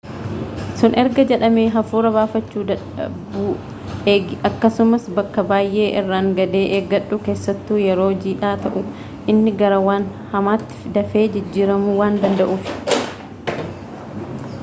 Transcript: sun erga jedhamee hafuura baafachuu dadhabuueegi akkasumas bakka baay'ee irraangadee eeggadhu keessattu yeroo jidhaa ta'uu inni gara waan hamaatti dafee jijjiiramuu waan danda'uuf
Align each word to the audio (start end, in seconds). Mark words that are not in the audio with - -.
sun 0.77 0.93
erga 0.99 1.23
jedhamee 1.31 1.65
hafuura 1.73 2.11
baafachuu 2.15 2.63
dadhabuueegi 2.71 4.37
akkasumas 4.49 5.05
bakka 5.19 5.43
baay'ee 5.51 5.85
irraangadee 6.01 6.63
eeggadhu 6.79 7.21
keessattu 7.29 7.79
yeroo 7.83 8.09
jidhaa 8.25 8.55
ta'uu 8.65 8.83
inni 9.35 9.55
gara 9.63 9.79
waan 9.91 10.11
hamaatti 10.35 10.93
dafee 10.99 11.27
jijjiiramuu 11.39 11.95
waan 12.01 12.19
danda'uuf 12.27 12.75